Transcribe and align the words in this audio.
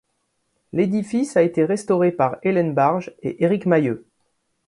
L'édifice 0.73 1.37
a 1.37 1.43
été 1.43 1.63
restauré 1.63 2.11
par 2.11 2.37
Hélène 2.41 2.73
Barge 2.73 3.13
et 3.21 3.43
Eric 3.43 3.67
Mahieu. 3.67 4.03